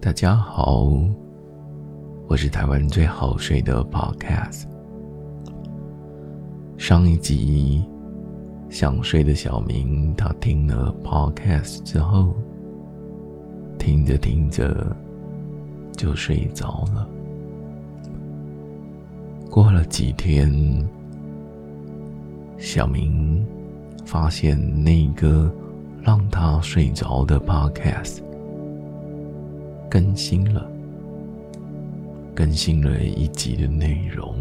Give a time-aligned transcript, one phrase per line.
[0.00, 0.92] 大家好，
[2.28, 4.62] 我是台湾最好睡的 Podcast。
[6.76, 7.84] 上一集
[8.70, 12.32] 想睡的小明，他听了 Podcast 之后，
[13.76, 14.96] 听着听着
[15.96, 17.08] 就睡着了。
[19.50, 20.88] 过了几天，
[22.56, 23.44] 小明
[24.06, 25.52] 发现那个
[26.02, 28.20] 让他睡着的 Podcast。
[29.90, 30.70] 更新了，
[32.34, 34.34] 更新了一集的内容。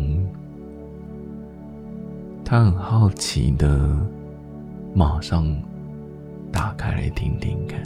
[2.43, 3.97] 他很好奇的，
[4.93, 5.45] 马上
[6.51, 7.81] 打开来听听看。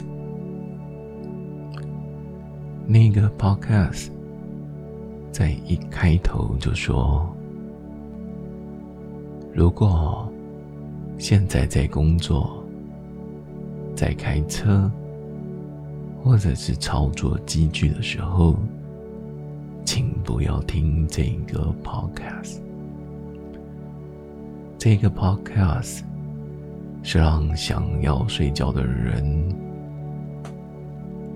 [2.86, 4.08] 那个 podcast
[5.30, 7.28] 在一开头就说
[9.54, 10.28] ：“如果
[11.16, 12.62] 现在在工作，
[13.94, 14.90] 在开车。”
[16.22, 18.54] 或者是操作机具的时候，
[19.84, 22.58] 请不要听这个 podcast。
[24.78, 26.02] 这个 podcast
[27.02, 29.24] 是让想要睡觉的人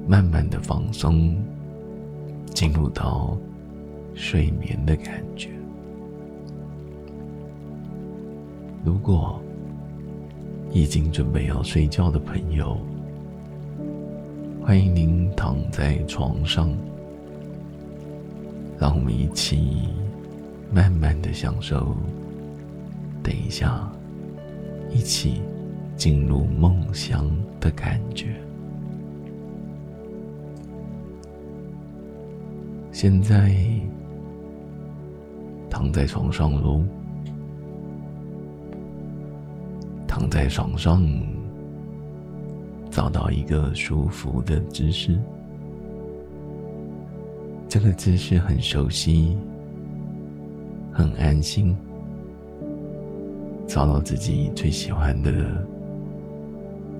[0.07, 1.37] 慢慢的放松，
[2.55, 3.37] 进入到
[4.15, 5.51] 睡眠的感觉。
[8.85, 9.41] 如果
[10.73, 12.79] 已经准备要睡觉的朋友，
[14.67, 16.69] 欢迎您躺在床上，
[18.77, 19.89] 让我们一起
[20.73, 21.97] 慢慢的享受。
[23.23, 23.89] 等一下，
[24.91, 25.41] 一起
[25.97, 28.35] 进入梦乡的感觉。
[32.91, 33.55] 现在
[35.71, 36.83] 躺在床上喽，
[40.09, 41.09] 躺在床上。
[42.97, 45.21] 找到一个舒服的姿势，
[47.69, 49.37] 这个姿势很熟悉，
[50.91, 51.77] 很安心。
[53.67, 55.31] 找到自己最喜欢的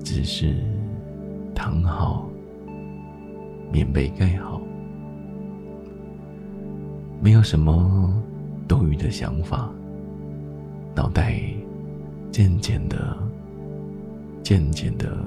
[0.03, 0.53] 姿势，
[1.55, 2.29] 躺好，
[3.71, 4.61] 棉被盖好，
[7.19, 8.13] 没有什么
[8.67, 9.67] 多余的想法，
[10.93, 11.41] 脑袋
[12.29, 13.17] 渐渐的、
[14.43, 15.17] 渐渐的。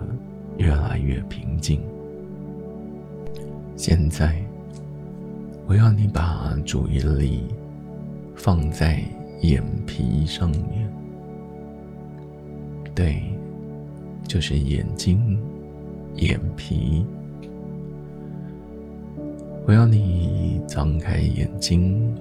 [0.60, 1.80] 越来越平静。
[3.76, 4.44] 现在，
[5.66, 7.44] 我要你把注意力
[8.34, 9.02] 放在
[9.40, 10.86] 眼皮上面。
[12.94, 13.22] 对，
[14.28, 15.40] 就是眼睛、
[16.16, 17.06] 眼皮。
[19.66, 22.14] 我要你张开眼睛，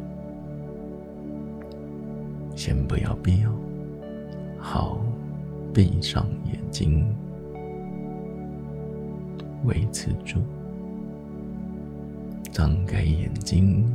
[2.56, 3.52] 先不要闭哦。
[4.58, 4.98] 好，
[5.74, 7.06] 闭上眼睛。
[9.66, 10.40] 维持住，
[12.52, 13.86] 张开眼睛，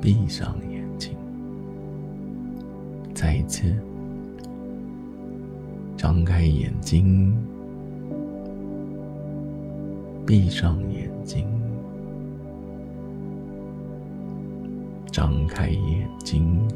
[0.00, 1.16] 闭上眼睛，
[3.14, 3.72] 再一次
[5.96, 7.32] 张开眼睛，
[10.26, 11.46] 闭上眼睛，
[15.12, 16.66] 张开眼睛，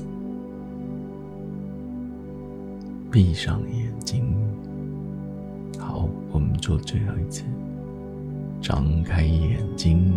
[3.10, 4.24] 闭上眼睛。
[5.84, 7.44] 好，我们做最后一次。
[8.58, 10.10] 张开眼睛，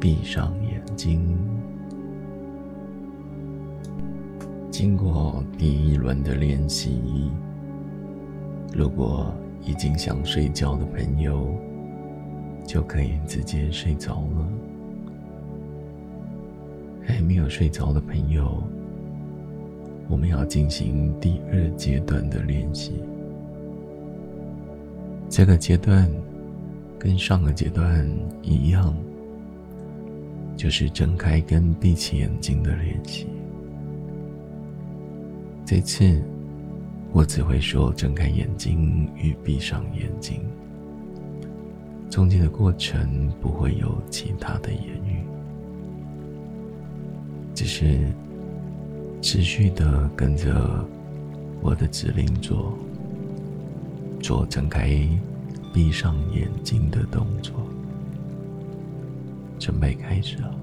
[0.00, 1.36] 闭上眼睛。
[4.70, 7.30] 经过第一轮的练习，
[8.72, 9.30] 如果
[9.62, 11.54] 已经想睡觉的朋友，
[12.64, 14.48] 就可以直接睡着了。
[17.04, 18.62] 还没有睡着的朋友。
[20.08, 22.92] 我们要进行第二阶段的练习。
[25.28, 26.10] 这个阶段
[26.98, 28.08] 跟上个阶段
[28.42, 28.96] 一样，
[30.56, 33.26] 就是睁开跟闭起眼睛的练习。
[35.66, 36.22] 这次
[37.12, 40.40] 我只会说睁开眼睛与闭上眼睛，
[42.08, 45.22] 中间的过程不会有其他的言语，
[47.54, 47.98] 只是。
[49.20, 50.86] 持续的跟着
[51.60, 52.72] 我的指令做，
[54.22, 54.88] 做睁开、
[55.74, 57.54] 闭上眼睛的动作。
[59.58, 60.54] 准备开始了，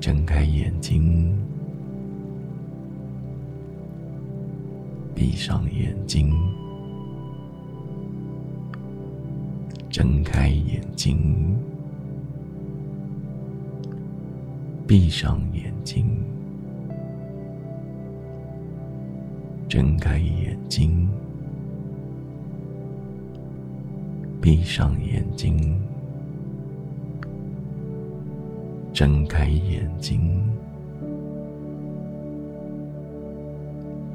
[0.00, 1.36] 睁开眼睛，
[5.14, 6.32] 闭上眼睛，
[9.90, 11.58] 睁开眼睛。
[14.86, 16.04] 闭上眼睛，
[19.66, 21.08] 睁开眼睛，
[24.42, 25.80] 闭上眼睛，
[28.92, 30.20] 睁开眼睛，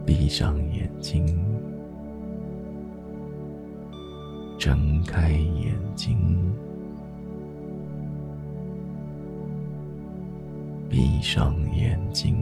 [0.06, 1.26] 闭上眼睛，
[4.60, 6.16] 睁开眼睛，
[10.90, 12.36] 闭上眼睛。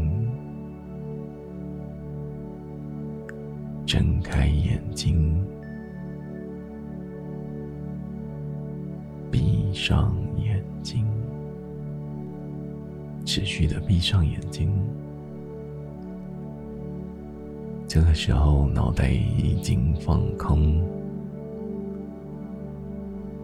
[3.86, 5.42] 睁开眼睛，
[9.32, 11.06] 闭上眼睛，
[13.26, 14.70] 持续的闭上眼睛。
[17.88, 20.86] 这个时候，脑袋已经放空，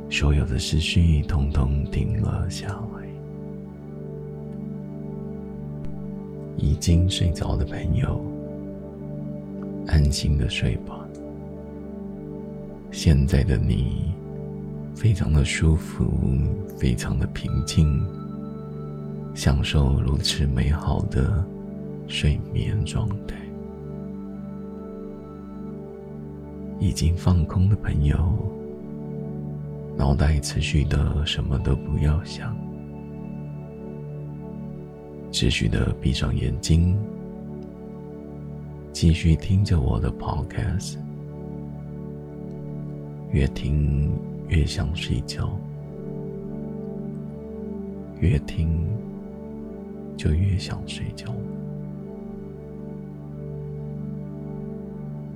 [0.09, 3.12] 所有的思绪统统停了下来。
[6.57, 8.23] 已经睡着的朋友。
[9.87, 10.99] 安心的睡吧。
[12.91, 14.13] 现在的你，
[14.95, 16.13] 非常的舒服，
[16.77, 18.05] 非常的平静，
[19.33, 21.43] 享受如此美好的
[22.07, 23.35] 睡眠状态。
[26.79, 28.17] 已经放空的朋友，
[29.97, 32.55] 脑袋持续的什么都不要想，
[35.33, 36.95] 持续的闭上眼睛。
[38.93, 40.97] 继续听着我的 podcast，
[43.31, 44.11] 越听
[44.47, 45.59] 越想睡觉，
[48.19, 48.87] 越听
[50.15, 51.25] 就越想睡觉。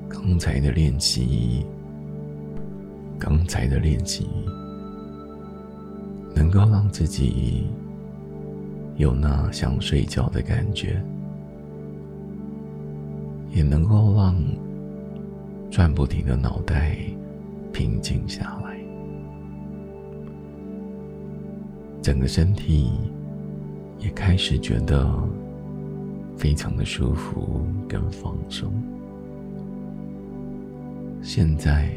[0.07, 1.65] 刚才的练习，
[3.17, 4.27] 刚才的练习，
[6.35, 7.65] 能够让自己
[8.97, 11.01] 有那想睡觉的感觉。
[13.49, 14.35] 也能够让
[15.71, 16.97] 转不停的脑袋
[17.73, 18.77] 平静下来，
[22.01, 22.91] 整个身体
[23.97, 25.09] 也开始觉得
[26.35, 28.71] 非常的舒服跟放松。
[31.21, 31.89] 现在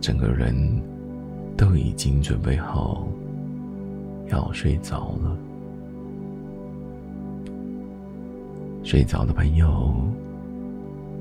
[0.00, 0.82] 整个人
[1.56, 3.06] 都已经准备好
[4.30, 5.38] 要睡着了。
[8.88, 9.94] 睡着的朋友，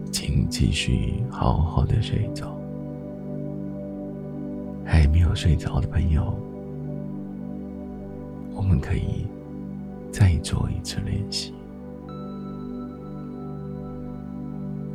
[0.10, 2.58] 请继续好好的睡着。
[4.86, 6.34] 还没有睡着的朋友，
[8.56, 9.28] 我们可以
[10.14, 11.54] 再做一次练习。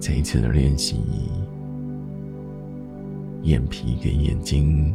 [0.00, 0.96] 这一次的练习，
[3.42, 4.94] 眼皮跟眼睛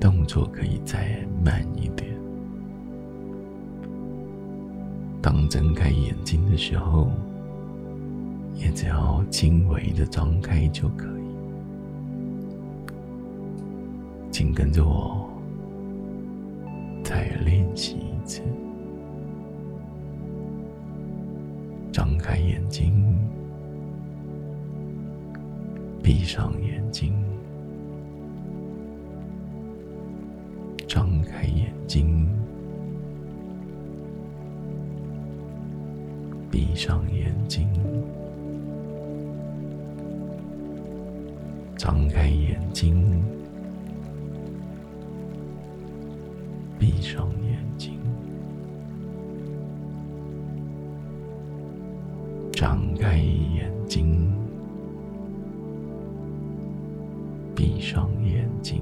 [0.00, 2.11] 动作可以再慢一点。
[5.22, 7.08] 当睁开眼睛的时候，
[8.56, 11.22] 也只要轻微的张开就可以。
[14.32, 15.30] 请跟着我，
[17.04, 18.42] 再练习一次。
[21.92, 22.92] 张开眼睛，
[26.02, 27.14] 闭上眼睛，
[30.88, 32.28] 张开眼睛。
[36.72, 37.68] 闭上眼睛，
[41.76, 43.22] 张开眼睛，
[46.78, 47.98] 闭上眼睛，
[52.52, 54.32] 张开眼睛，
[57.54, 58.80] 闭上眼睛，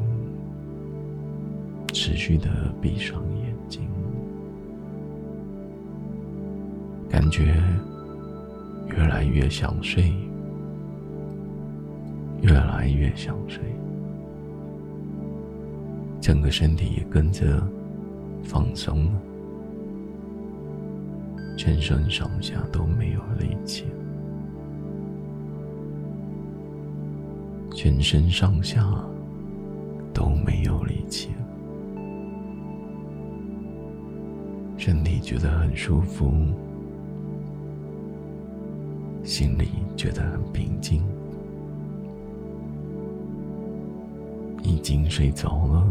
[1.93, 3.83] 持续的闭上眼睛。
[7.31, 7.55] 感觉
[8.89, 10.13] 越来越想睡，
[12.43, 13.63] 越来越想睡，
[16.21, 17.63] 整个身体也跟着
[18.43, 19.13] 放松了，
[21.57, 23.85] 全身上下都没有力气，
[27.73, 28.85] 全身上下
[30.13, 31.29] 都没有力气，
[34.77, 36.35] 身体觉得很舒服。
[39.31, 41.01] 心里觉得很平静，
[44.65, 45.87] 已经睡着了，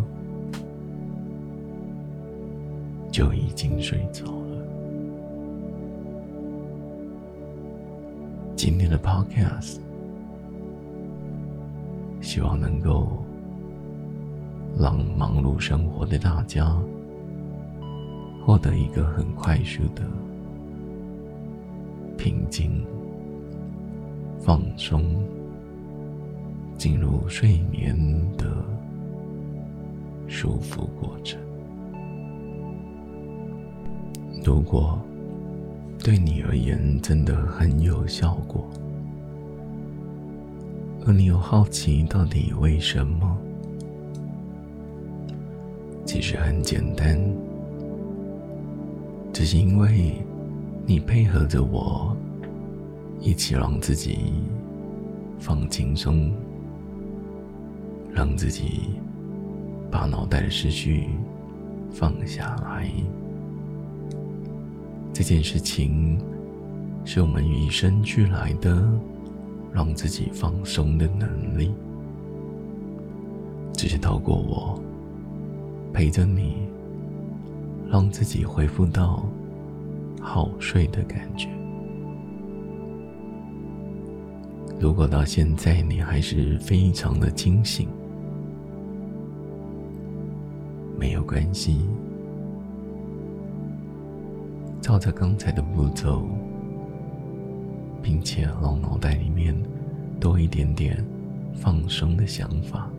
[3.10, 4.66] 就已经睡着了。
[8.58, 9.78] 今天的 Podcast，
[12.20, 13.08] 希望能够
[14.78, 16.78] 让忙碌生活的大家
[18.46, 20.04] 获得一个很快速的
[22.18, 22.86] 平静。
[24.50, 25.04] 放松，
[26.76, 27.96] 进入睡眠
[28.36, 28.48] 的
[30.28, 31.40] 舒服过程。
[34.44, 35.00] 如果
[36.04, 38.68] 对你而言真的很有效果，
[41.06, 43.38] 而你又好奇到底为什么？
[46.06, 47.20] 其实很简单，
[49.32, 50.16] 只是因为
[50.88, 52.18] 你配合着我，
[53.20, 54.34] 一起让自己
[55.40, 56.32] 放轻松，
[58.14, 58.92] 让自己
[59.92, 61.10] 把脑袋的思绪
[61.92, 62.90] 放下来。
[65.14, 66.18] 这件事情
[67.04, 68.90] 是我们与生俱来的，
[69.74, 71.74] 让自己放松的能力，
[73.74, 74.82] 只是透过我。
[75.92, 76.56] 陪着你，
[77.90, 79.26] 让自己恢复到
[80.22, 81.50] 好睡的感觉。
[84.80, 87.90] 如果到现在你还是非常的清醒，
[90.98, 91.82] 没有关系，
[94.80, 96.26] 照着刚才的步骤，
[98.02, 99.54] 并且让脑袋里面
[100.18, 101.06] 多一点点
[101.54, 102.90] 放松的想法。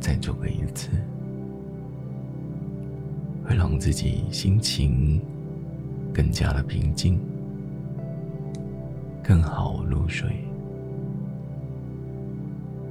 [0.00, 0.90] 再做个一次，
[3.44, 5.20] 会让自己心情
[6.14, 7.18] 更加的平静，
[9.26, 10.44] 更好入睡，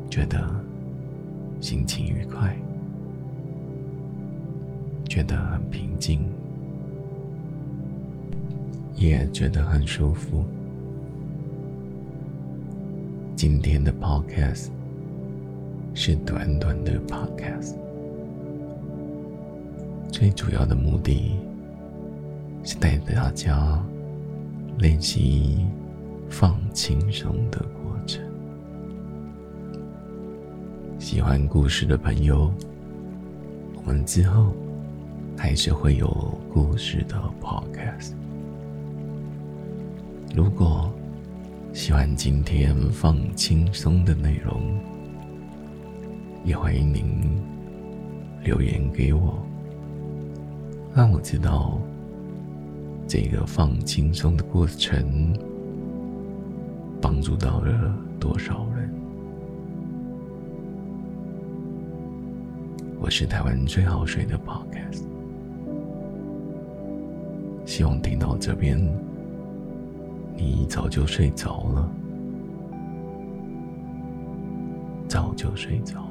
[0.10, 0.54] 觉得
[1.62, 2.54] 心情愉快，
[5.06, 6.27] 觉得很平静，
[8.96, 10.44] 也觉得很舒服。
[13.34, 14.72] 今天的 Podcast。
[15.98, 17.74] 是短短的 podcast，
[20.12, 21.38] 最主要的目的
[22.65, 23.82] 是带着大家
[24.77, 25.65] 练习
[26.29, 28.22] 放轻松的过程。
[31.00, 32.51] 喜欢故事的朋友，
[33.75, 34.53] 我们之后
[35.38, 36.08] 还是会有
[36.51, 38.13] 故事的 podcast。
[40.36, 40.91] 如果
[41.72, 44.62] 喜欢今天放轻松的内容，
[46.44, 47.41] 也欢迎您
[48.44, 49.38] 留言给我，
[50.94, 51.79] 让我知道
[53.08, 55.34] 这个放轻松的过程
[57.02, 58.90] 帮助到了多少人。
[63.00, 65.04] 我是台湾最好睡的 Podcast，
[67.66, 68.80] 希望听到这边
[70.36, 71.92] 你早就睡着了，
[75.08, 76.05] 早就睡着。